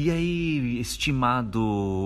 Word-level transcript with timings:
E 0.00 0.12
aí, 0.12 0.78
estimado 0.78 1.60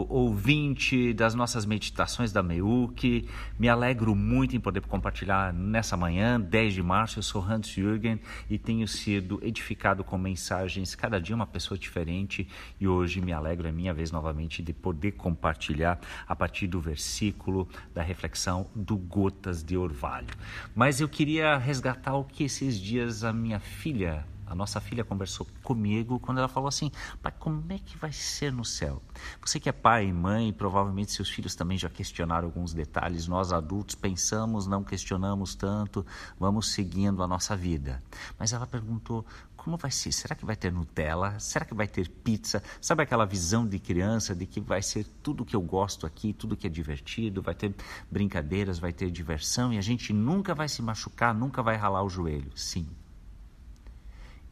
ouvinte 0.08 1.12
das 1.12 1.34
nossas 1.34 1.66
meditações 1.66 2.32
da 2.32 2.42
MEUC, 2.42 3.28
me 3.58 3.68
alegro 3.68 4.16
muito 4.16 4.56
em 4.56 4.60
poder 4.60 4.80
compartilhar 4.80 5.52
nessa 5.52 5.94
manhã, 5.94 6.40
10 6.40 6.72
de 6.72 6.82
março. 6.82 7.18
Eu 7.18 7.22
sou 7.22 7.44
Hans 7.44 7.68
Jürgen 7.68 8.18
e 8.48 8.56
tenho 8.56 8.88
sido 8.88 9.38
edificado 9.42 10.02
com 10.02 10.16
mensagens, 10.16 10.94
cada 10.94 11.20
dia 11.20 11.36
uma 11.36 11.46
pessoa 11.46 11.76
diferente. 11.76 12.48
E 12.80 12.88
hoje 12.88 13.20
me 13.20 13.30
alegro, 13.30 13.68
é 13.68 13.72
minha 13.72 13.92
vez 13.92 14.10
novamente, 14.10 14.62
de 14.62 14.72
poder 14.72 15.12
compartilhar 15.12 16.00
a 16.26 16.34
partir 16.34 16.68
do 16.68 16.80
versículo 16.80 17.68
da 17.94 18.02
reflexão 18.02 18.70
do 18.74 18.96
Gotas 18.96 19.62
de 19.62 19.76
Orvalho. 19.76 20.34
Mas 20.74 20.98
eu 20.98 21.10
queria 21.10 21.58
resgatar 21.58 22.14
o 22.14 22.24
que 22.24 22.44
esses 22.44 22.80
dias 22.80 23.22
a 23.22 23.34
minha 23.34 23.60
filha 23.60 24.24
a 24.52 24.54
nossa 24.54 24.82
filha 24.82 25.02
conversou 25.02 25.46
comigo 25.62 26.20
quando 26.20 26.36
ela 26.36 26.46
falou 26.46 26.68
assim: 26.68 26.92
pai, 27.22 27.32
como 27.38 27.64
é 27.70 27.78
que 27.78 27.96
vai 27.96 28.12
ser 28.12 28.52
no 28.52 28.66
céu? 28.66 29.02
Você 29.40 29.58
que 29.58 29.66
é 29.66 29.72
pai 29.72 30.06
e 30.06 30.12
mãe, 30.12 30.52
provavelmente 30.52 31.10
seus 31.10 31.30
filhos 31.30 31.54
também 31.54 31.78
já 31.78 31.88
questionaram 31.88 32.48
alguns 32.48 32.74
detalhes. 32.74 33.26
Nós 33.26 33.50
adultos 33.50 33.94
pensamos, 33.94 34.66
não 34.66 34.84
questionamos 34.84 35.54
tanto, 35.54 36.04
vamos 36.38 36.70
seguindo 36.72 37.22
a 37.22 37.26
nossa 37.26 37.56
vida. 37.56 38.02
Mas 38.38 38.52
ela 38.52 38.66
perguntou: 38.66 39.24
como 39.56 39.78
vai 39.78 39.90
ser? 39.90 40.12
Será 40.12 40.34
que 40.34 40.44
vai 40.44 40.54
ter 40.54 40.70
Nutella? 40.70 41.38
Será 41.40 41.64
que 41.64 41.72
vai 41.72 41.88
ter 41.88 42.10
pizza? 42.10 42.62
Sabe 42.78 43.04
aquela 43.04 43.24
visão 43.24 43.66
de 43.66 43.78
criança 43.78 44.34
de 44.34 44.44
que 44.44 44.60
vai 44.60 44.82
ser 44.82 45.06
tudo 45.22 45.46
que 45.46 45.56
eu 45.56 45.62
gosto 45.62 46.06
aqui, 46.06 46.34
tudo 46.34 46.56
que 46.58 46.66
é 46.66 46.70
divertido, 46.70 47.40
vai 47.40 47.54
ter 47.54 47.74
brincadeiras, 48.10 48.78
vai 48.78 48.92
ter 48.92 49.10
diversão 49.10 49.72
e 49.72 49.78
a 49.78 49.80
gente 49.80 50.12
nunca 50.12 50.54
vai 50.54 50.68
se 50.68 50.82
machucar, 50.82 51.32
nunca 51.32 51.62
vai 51.62 51.76
ralar 51.76 52.02
o 52.02 52.10
joelho? 52.10 52.50
Sim, 52.54 52.86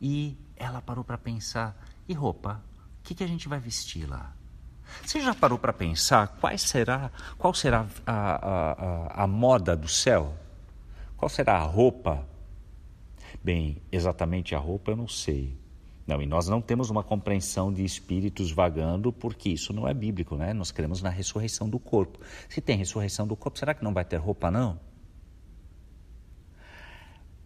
e 0.00 0.36
ela 0.56 0.80
parou 0.80 1.04
para 1.04 1.18
pensar: 1.18 1.76
e 2.08 2.14
roupa? 2.14 2.62
O 3.00 3.02
que, 3.02 3.14
que 3.14 3.24
a 3.24 3.26
gente 3.26 3.48
vai 3.48 3.58
vestir 3.58 4.08
lá? 4.08 4.34
Você 5.04 5.20
já 5.20 5.34
parou 5.34 5.58
para 5.58 5.72
pensar 5.72 6.28
qual 6.40 6.56
será, 6.58 7.10
qual 7.38 7.54
será 7.54 7.86
a, 8.06 8.12
a, 8.12 8.72
a, 8.72 9.24
a 9.24 9.26
moda 9.26 9.76
do 9.76 9.88
céu? 9.88 10.34
Qual 11.16 11.28
será 11.28 11.58
a 11.58 11.64
roupa? 11.64 12.26
Bem, 13.42 13.80
exatamente 13.90 14.54
a 14.54 14.58
roupa 14.58 14.90
eu 14.90 14.96
não 14.96 15.08
sei. 15.08 15.58
Não, 16.06 16.20
e 16.20 16.26
nós 16.26 16.48
não 16.48 16.60
temos 16.60 16.90
uma 16.90 17.04
compreensão 17.04 17.72
de 17.72 17.84
espíritos 17.84 18.50
vagando, 18.50 19.12
porque 19.12 19.50
isso 19.50 19.72
não 19.72 19.86
é 19.86 19.94
bíblico, 19.94 20.34
né? 20.36 20.52
Nós 20.52 20.72
cremos 20.72 21.00
na 21.00 21.08
ressurreição 21.08 21.68
do 21.68 21.78
corpo. 21.78 22.18
Se 22.48 22.60
tem 22.60 22.76
ressurreição 22.76 23.28
do 23.28 23.36
corpo, 23.36 23.58
será 23.58 23.74
que 23.74 23.84
não 23.84 23.94
vai 23.94 24.04
ter 24.04 24.16
roupa, 24.16 24.50
não? 24.50 24.78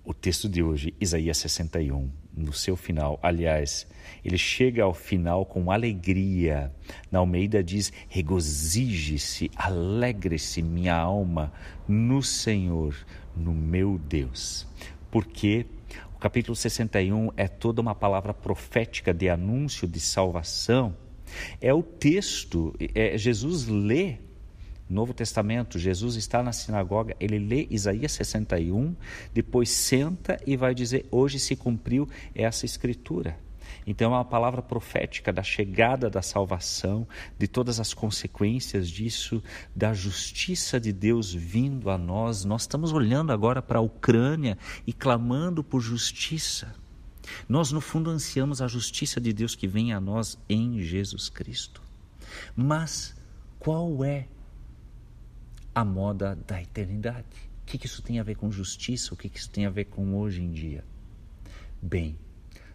O 0.07 0.13
texto 0.13 0.51
de 0.51 0.63
hoje, 0.63 0.93
Isaías 1.01 1.39
61, 1.39 2.11
no 2.37 2.53
seu 2.53 2.77
final, 2.77 3.19
aliás, 3.23 3.87
ele 4.23 4.37
chega 4.37 4.85
ao 4.85 4.93
final 4.93 5.47
com 5.47 5.71
alegria. 5.71 6.71
Na 7.11 7.21
Almeida 7.21 7.65
diz: 7.65 7.91
regozije-se, 8.07 9.51
alegre-se 9.57 10.61
minha 10.61 10.95
alma 10.95 11.51
no 11.89 12.23
Senhor, 12.23 12.95
no 13.35 13.55
meu 13.55 13.97
Deus. 13.97 14.67
Porque 15.11 15.65
o 16.15 16.19
capítulo 16.19 16.55
61 16.55 17.31
é 17.35 17.49
toda 17.49 17.81
uma 17.81 17.95
palavra 17.95 18.35
profética 18.35 19.15
de 19.15 19.31
anúncio 19.31 19.89
de 19.89 20.01
salvação. 20.01 20.95
É 21.63 21.73
o 21.73 21.83
texto, 21.83 22.75
é, 22.95 23.17
Jesus 23.17 23.67
lê 23.67 24.19
Novo 24.95 25.13
Testamento, 25.13 25.79
Jesus 25.79 26.15
está 26.15 26.43
na 26.43 26.53
sinagoga, 26.53 27.17
ele 27.19 27.39
lê 27.39 27.67
Isaías 27.69 28.13
61, 28.13 28.95
depois 29.35 29.69
senta 29.69 30.39
e 30.47 30.57
vai 30.57 30.75
dizer: 30.75 31.07
Hoje 31.11 31.41
se 31.41 31.57
cumpriu 31.57 32.09
essa 32.35 32.65
escritura. 32.65 33.37
Então 33.87 34.13
é 34.13 34.17
uma 34.17 34.25
palavra 34.25 34.63
profética 34.63 35.33
da 35.33 35.43
chegada 35.43 36.09
da 36.09 36.23
salvação, 36.23 37.07
de 37.37 37.49
todas 37.49 37.81
as 37.81 37.93
consequências 37.93 38.89
disso, 38.89 39.43
da 39.75 39.93
justiça 39.93 40.79
de 40.79 40.93
Deus 40.93 41.35
vindo 41.35 41.91
a 41.91 41.99
nós. 41.99 42.45
Nós 42.45 42.63
estamos 42.63 42.93
olhando 42.93 43.33
agora 43.33 43.61
para 43.61 43.81
a 43.81 43.83
Ucrânia 43.83 44.57
e 44.87 44.93
clamando 44.93 45.65
por 45.65 45.81
justiça. 45.81 46.75
Nós, 47.49 47.73
no 47.73 47.81
fundo, 47.81 48.11
ansiamos 48.11 48.63
a 48.63 48.69
justiça 48.69 49.21
de 49.21 49.33
Deus 49.33 49.55
que 49.55 49.67
vem 49.67 49.93
a 49.93 50.01
nós 50.01 50.39
em 50.49 50.81
Jesus 50.81 51.29
Cristo. 51.29 51.83
Mas 52.55 53.15
qual 53.59 54.05
é 54.05 54.29
a 55.75 55.85
moda 55.85 56.39
da 56.47 56.63
eternidade. 56.63 57.27
O 57.63 57.67
que, 57.67 57.85
isso 57.85 58.03
tem 58.03 58.21
a 58.21 58.23
ver 58.23 58.37
com 58.37 58.51
justiça? 58.53 59.13
O 59.13 59.17
que, 59.17 59.29
que 59.29 59.39
isso 59.39 59.51
tem 59.51 59.67
a 59.67 59.71
ver 59.71 59.87
com 59.87 60.15
hoje 60.15 60.43
em 60.43 60.53
dia? 60.53 60.85
Bem, 61.83 62.17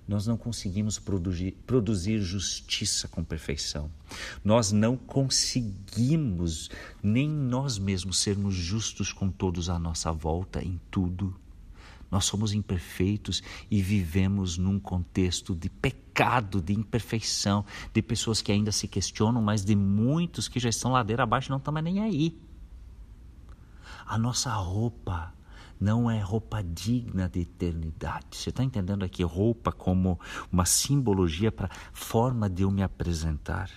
nós 0.07 0.25
não 0.25 0.35
conseguimos 0.35 0.97
produzir, 0.97 1.55
produzir 1.67 2.19
justiça 2.19 3.07
com 3.07 3.23
perfeição. 3.23 3.91
Nós 4.43 4.71
não 4.71 4.97
conseguimos 4.97 6.69
nem 7.01 7.29
nós 7.29 7.77
mesmos 7.77 8.17
sermos 8.17 8.55
justos 8.55 9.13
com 9.13 9.29
todos 9.29 9.69
à 9.69 9.77
nossa 9.77 10.11
volta 10.11 10.63
em 10.63 10.81
tudo. 10.89 11.39
Nós 12.09 12.25
somos 12.25 12.53
imperfeitos 12.53 13.43
e 13.69 13.83
vivemos 13.83 14.57
num 14.57 14.79
contexto 14.79 15.55
de 15.55 15.69
pecado, 15.69 16.59
de 16.59 16.73
imperfeição, 16.73 17.63
de 17.93 18.01
pessoas 18.01 18.41
que 18.41 18.51
ainda 18.51 18.71
se 18.71 18.87
questionam, 18.87 19.43
mas 19.43 19.63
de 19.63 19.75
muitos 19.75 20.47
que 20.47 20.59
já 20.59 20.69
estão 20.69 20.91
ladeira 20.91 21.21
abaixo 21.21 21.49
e 21.49 21.51
não 21.51 21.57
estão 21.57 21.71
mais 21.71 21.83
nem 21.83 21.99
aí. 22.01 22.35
A 24.09 24.17
nossa 24.17 24.51
roupa 24.51 25.31
não 25.79 26.09
é 26.09 26.19
roupa 26.19 26.63
digna 26.63 27.29
de 27.29 27.41
eternidade. 27.41 28.37
Você 28.37 28.49
está 28.49 28.63
entendendo 28.63 29.03
aqui 29.03 29.21
roupa 29.21 29.71
como 29.71 30.19
uma 30.51 30.65
simbologia 30.65 31.51
para 31.51 31.69
forma 31.93 32.49
de 32.49 32.63
eu 32.63 32.71
me 32.71 32.81
apresentar? 32.81 33.69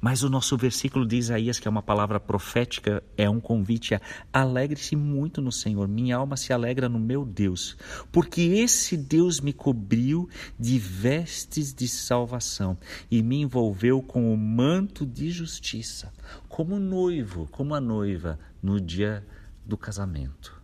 Mas 0.00 0.22
o 0.22 0.30
nosso 0.30 0.56
versículo 0.56 1.06
de 1.06 1.16
Isaías, 1.16 1.58
que 1.58 1.68
é 1.68 1.70
uma 1.70 1.82
palavra 1.82 2.18
profética, 2.18 3.02
é 3.16 3.28
um 3.28 3.40
convite 3.40 3.94
a 3.94 4.00
alegre-se 4.32 4.96
muito 4.96 5.40
no 5.40 5.52
Senhor. 5.52 5.88
Minha 5.88 6.16
alma 6.16 6.36
se 6.36 6.52
alegra 6.52 6.88
no 6.88 6.98
meu 6.98 7.24
Deus, 7.24 7.76
porque 8.12 8.40
esse 8.40 8.96
Deus 8.96 9.40
me 9.40 9.52
cobriu 9.52 10.28
de 10.58 10.78
vestes 10.78 11.72
de 11.72 11.88
salvação 11.88 12.76
e 13.10 13.22
me 13.22 13.40
envolveu 13.40 14.02
com 14.02 14.32
o 14.32 14.36
manto 14.36 15.06
de 15.06 15.30
justiça, 15.30 16.12
como 16.48 16.78
noivo, 16.78 17.48
como 17.50 17.74
a 17.74 17.80
noiva 17.80 18.38
no 18.62 18.80
dia 18.80 19.26
do 19.64 19.76
casamento. 19.76 20.62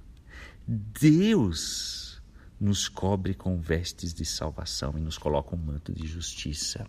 Deus 0.66 2.22
nos 2.60 2.88
cobre 2.88 3.34
com 3.34 3.58
vestes 3.58 4.12
de 4.12 4.24
salvação 4.24 4.94
e 4.96 5.00
nos 5.00 5.16
coloca 5.16 5.56
um 5.56 5.58
manto 5.58 5.92
de 5.92 6.06
justiça. 6.06 6.86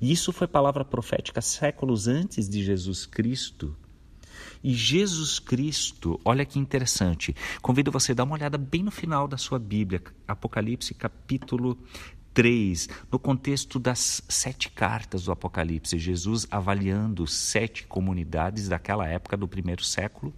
E 0.00 0.12
isso 0.12 0.32
foi 0.32 0.46
palavra 0.46 0.84
profética 0.84 1.40
séculos 1.40 2.08
antes 2.08 2.48
de 2.48 2.62
Jesus 2.62 3.06
Cristo. 3.06 3.76
E 4.62 4.74
Jesus 4.74 5.38
Cristo, 5.38 6.20
olha 6.24 6.44
que 6.44 6.58
interessante, 6.58 7.34
convido 7.62 7.92
você 7.92 8.12
a 8.12 8.14
dar 8.16 8.24
uma 8.24 8.34
olhada 8.34 8.58
bem 8.58 8.82
no 8.82 8.90
final 8.90 9.28
da 9.28 9.36
sua 9.36 9.58
Bíblia, 9.58 10.02
Apocalipse 10.26 10.94
capítulo 10.94 11.78
3, 12.34 12.88
no 13.10 13.18
contexto 13.18 13.78
das 13.78 14.22
sete 14.28 14.70
cartas 14.70 15.24
do 15.24 15.32
Apocalipse, 15.32 15.98
Jesus 15.98 16.46
avaliando 16.50 17.26
sete 17.26 17.86
comunidades 17.86 18.68
daquela 18.68 19.06
época 19.06 19.36
do 19.36 19.48
primeiro 19.48 19.84
século 19.84 20.32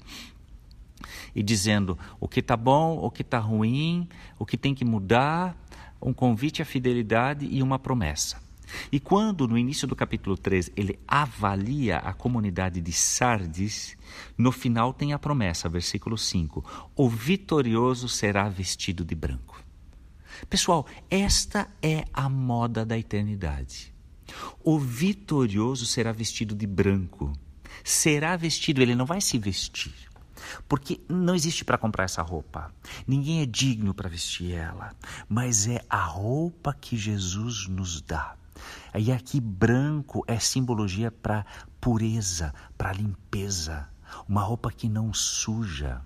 e 1.35 1.43
dizendo 1.43 1.99
o 2.19 2.29
que 2.29 2.41
está 2.41 2.57
bom, 2.57 2.99
o 2.99 3.11
que 3.11 3.23
está 3.23 3.39
ruim, 3.39 4.09
o 4.39 4.45
que 4.45 4.57
tem 4.57 4.75
que 4.75 4.85
mudar, 4.85 5.57
um 6.01 6.13
convite 6.13 6.63
à 6.63 6.65
fidelidade 6.65 7.47
e 7.47 7.63
uma 7.63 7.79
promessa. 7.79 8.41
E 8.91 9.01
quando, 9.01 9.47
no 9.47 9.59
início 9.59 9.87
do 9.87 9.97
capítulo 9.97 10.37
3, 10.37 10.71
ele 10.77 10.99
avalia 11.07 11.99
a 11.99 12.13
comunidade 12.13 12.81
de 12.81 12.93
Sardes, 12.93 13.97
no 14.37 14.53
final 14.53 14.93
tem 14.93 15.13
a 15.13 15.19
promessa, 15.19 15.69
versículo 15.69 16.17
5: 16.17 16.91
O 16.97 17.09
vitorioso 17.09 18.09
será 18.09 18.49
vestido 18.49 19.05
de 19.05 19.15
branco. 19.15 19.63
Pessoal, 20.49 20.87
esta 21.11 21.69
é 21.83 22.05
a 22.13 22.29
moda 22.29 22.85
da 22.85 22.97
eternidade. 22.97 23.93
O 24.63 24.79
vitorioso 24.79 25.87
será 25.87 26.13
vestido 26.13 26.55
de 26.55 26.67
branco. 26.67 27.33
Será 27.85 28.37
vestido, 28.37 28.81
ele 28.81 28.95
não 28.95 29.07
vai 29.07 29.21
se 29.21 29.39
vestir. 29.39 29.95
Porque 30.69 31.01
não 31.09 31.35
existe 31.35 31.65
para 31.65 31.79
comprar 31.79 32.05
essa 32.05 32.23
roupa. 32.23 32.73
Ninguém 33.07 33.43
é 33.43 33.47
digno 33.47 33.95
para 33.95 34.09
vestir 34.09 34.53
ela. 34.53 34.95
Mas 35.29 35.67
é 35.67 35.85
a 35.89 36.03
roupa 36.03 36.75
que 36.79 36.97
Jesus 36.97 37.67
nos 37.69 38.01
dá. 38.01 38.37
E 38.95 39.13
aqui 39.13 39.41
branco 39.41 40.25
é 40.27 40.39
simbologia 40.39 41.11
para 41.11 41.47
pureza, 41.81 42.53
para 42.77 42.93
limpeza. 42.93 43.89
Uma 44.29 44.43
roupa 44.43 44.71
que 44.71 44.89
não 44.89 45.13
suja. 45.15 46.03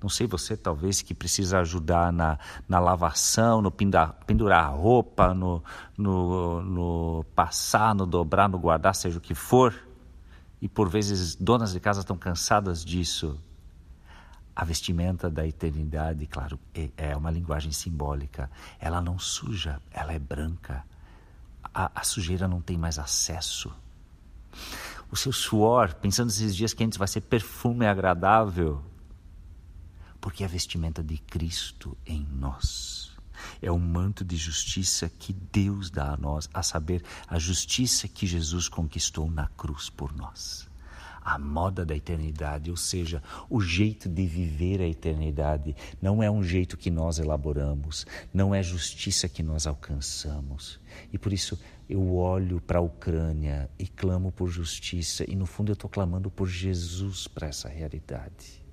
Não 0.00 0.08
sei 0.08 0.28
você, 0.28 0.56
talvez, 0.56 1.02
que 1.02 1.12
precisa 1.12 1.58
ajudar 1.58 2.12
na, 2.12 2.38
na 2.68 2.78
lavação, 2.78 3.60
no 3.60 3.70
pendurar, 3.70 4.64
a 4.64 4.68
roupa, 4.68 5.34
no, 5.34 5.62
no, 5.96 6.62
no 6.62 7.24
passar, 7.34 7.94
no 7.94 8.06
dobrar, 8.06 8.48
no 8.48 8.58
guardar, 8.58 8.94
seja 8.94 9.18
o 9.18 9.20
que 9.20 9.34
for. 9.34 9.74
E 10.60 10.68
por 10.68 10.88
vezes 10.88 11.34
donas 11.34 11.72
de 11.72 11.80
casa 11.80 12.00
estão 12.00 12.16
cansadas 12.16 12.84
disso. 12.84 13.40
A 14.54 14.64
vestimenta 14.64 15.28
da 15.28 15.46
eternidade, 15.46 16.26
claro, 16.26 16.58
é, 16.74 16.90
é 16.96 17.16
uma 17.16 17.30
linguagem 17.30 17.72
simbólica. 17.72 18.48
Ela 18.78 19.00
não 19.00 19.18
suja, 19.18 19.80
ela 19.90 20.12
é 20.12 20.18
branca. 20.18 20.84
A, 21.62 22.00
a 22.00 22.04
sujeira 22.04 22.46
não 22.48 22.60
tem 22.60 22.76
mais 22.76 22.98
acesso. 22.98 23.72
O 25.10 25.16
seu 25.16 25.32
suor, 25.32 25.94
pensando 25.94 26.30
esses 26.30 26.54
dias 26.54 26.74
quentes, 26.74 26.98
vai 26.98 27.08
ser 27.08 27.22
perfume 27.22 27.86
agradável, 27.86 28.82
porque 30.20 30.42
é 30.42 30.46
a 30.46 30.48
vestimenta 30.48 31.02
de 31.02 31.18
Cristo 31.18 31.96
em 32.06 32.26
nós. 32.32 33.16
É 33.62 33.70
o 33.70 33.78
manto 33.78 34.24
de 34.24 34.36
justiça 34.36 35.08
que 35.08 35.32
Deus 35.32 35.90
dá 35.90 36.12
a 36.12 36.16
nós, 36.16 36.48
a 36.52 36.62
saber, 36.62 37.04
a 37.26 37.38
justiça 37.38 38.08
que 38.08 38.26
Jesus 38.26 38.68
conquistou 38.68 39.30
na 39.30 39.46
cruz 39.48 39.88
por 39.88 40.12
nós 40.12 40.67
a 41.28 41.38
moda 41.38 41.84
da 41.84 41.94
eternidade, 41.94 42.70
ou 42.70 42.76
seja, 42.76 43.22
o 43.50 43.60
jeito 43.60 44.08
de 44.08 44.26
viver 44.26 44.80
a 44.80 44.88
eternidade, 44.88 45.76
não 46.00 46.22
é 46.22 46.30
um 46.30 46.42
jeito 46.42 46.74
que 46.74 46.90
nós 46.90 47.18
elaboramos, 47.18 48.06
não 48.32 48.54
é 48.54 48.62
justiça 48.62 49.28
que 49.28 49.42
nós 49.42 49.66
alcançamos. 49.66 50.80
E 51.12 51.18
por 51.18 51.30
isso 51.30 51.60
eu 51.86 52.16
olho 52.16 52.62
para 52.62 52.78
a 52.78 52.82
Ucrânia 52.82 53.68
e 53.78 53.86
clamo 53.86 54.32
por 54.32 54.48
justiça, 54.48 55.30
e 55.30 55.36
no 55.36 55.44
fundo 55.44 55.70
eu 55.70 55.74
estou 55.74 55.90
clamando 55.90 56.30
por 56.30 56.48
Jesus 56.48 57.28
para 57.28 57.48
essa 57.48 57.68
realidade. 57.68 58.66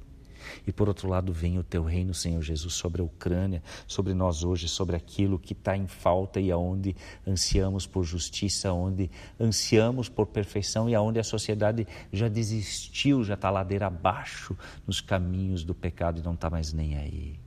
E 0.65 0.71
por 0.71 0.87
outro 0.87 1.07
lado, 1.07 1.31
vem 1.31 1.57
o 1.57 1.63
teu 1.63 1.83
reino, 1.83 2.13
Senhor 2.13 2.41
Jesus, 2.41 2.73
sobre 2.73 3.01
a 3.01 3.05
Ucrânia, 3.05 3.61
sobre 3.87 4.13
nós 4.13 4.43
hoje, 4.43 4.67
sobre 4.67 4.95
aquilo 4.95 5.39
que 5.39 5.53
está 5.53 5.75
em 5.75 5.87
falta 5.87 6.39
e 6.39 6.51
aonde 6.51 6.95
ansiamos 7.25 7.85
por 7.85 8.03
justiça, 8.03 8.71
onde 8.73 9.09
ansiamos 9.39 10.09
por 10.09 10.27
perfeição 10.27 10.89
e 10.89 10.95
aonde 10.95 11.19
a 11.19 11.23
sociedade 11.23 11.87
já 12.11 12.27
desistiu, 12.27 13.23
já 13.23 13.35
está 13.35 13.49
ladeira 13.49 13.87
abaixo 13.87 14.57
nos 14.85 15.01
caminhos 15.01 15.63
do 15.63 15.73
pecado 15.73 16.19
e 16.19 16.23
não 16.23 16.33
está 16.33 16.49
mais 16.49 16.73
nem 16.73 16.97
aí. 16.97 17.39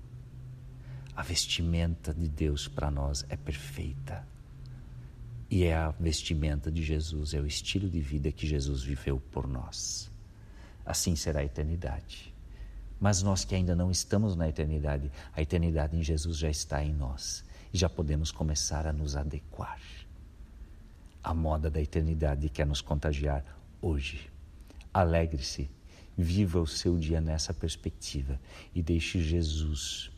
A 1.14 1.22
vestimenta 1.22 2.14
de 2.14 2.28
Deus 2.28 2.68
para 2.68 2.90
nós 2.90 3.26
é 3.28 3.36
perfeita. 3.36 4.24
E 5.50 5.64
é 5.64 5.74
a 5.74 5.90
vestimenta 5.90 6.70
de 6.70 6.82
Jesus, 6.82 7.32
é 7.32 7.40
o 7.40 7.46
estilo 7.46 7.88
de 7.88 8.00
vida 8.00 8.30
que 8.30 8.46
Jesus 8.46 8.82
viveu 8.82 9.18
por 9.18 9.48
nós. 9.48 10.10
Assim 10.84 11.16
será 11.16 11.40
a 11.40 11.44
eternidade. 11.44 12.34
Mas 13.00 13.22
nós 13.22 13.44
que 13.44 13.54
ainda 13.54 13.76
não 13.76 13.90
estamos 13.90 14.34
na 14.34 14.48
eternidade, 14.48 15.10
a 15.32 15.40
eternidade 15.40 15.96
em 15.96 16.02
Jesus 16.02 16.38
já 16.38 16.50
está 16.50 16.82
em 16.82 16.92
nós 16.92 17.44
e 17.72 17.78
já 17.78 17.88
podemos 17.88 18.30
começar 18.30 18.86
a 18.86 18.92
nos 18.92 19.16
adequar. 19.16 19.80
A 21.22 21.34
moda 21.34 21.70
da 21.70 21.80
eternidade 21.80 22.48
quer 22.48 22.66
nos 22.66 22.80
contagiar 22.80 23.44
hoje. 23.80 24.30
Alegre-se, 24.92 25.70
viva 26.16 26.60
o 26.60 26.66
seu 26.66 26.98
dia 26.98 27.20
nessa 27.20 27.54
perspectiva 27.54 28.40
e 28.74 28.82
deixe 28.82 29.22
Jesus 29.22 30.10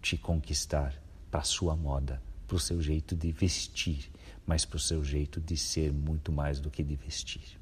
te 0.00 0.16
conquistar 0.16 0.94
para 1.30 1.40
a 1.40 1.44
sua 1.44 1.74
moda, 1.74 2.22
para 2.46 2.56
o 2.56 2.60
seu 2.60 2.80
jeito 2.80 3.16
de 3.16 3.32
vestir, 3.32 4.10
mas 4.46 4.64
para 4.64 4.76
o 4.76 4.80
seu 4.80 5.04
jeito 5.04 5.40
de 5.40 5.56
ser 5.56 5.92
muito 5.92 6.30
mais 6.30 6.60
do 6.60 6.70
que 6.70 6.82
de 6.82 6.94
vestir. 6.94 7.58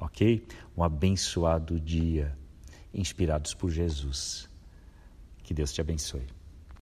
Ok? 0.00 0.44
Um 0.76 0.82
abençoado 0.82 1.78
dia 1.78 2.36
inspirados 2.94 3.54
por 3.54 3.70
Jesus. 3.70 4.48
Que 5.42 5.54
Deus 5.54 5.72
te 5.72 5.80
abençoe. 5.80 6.26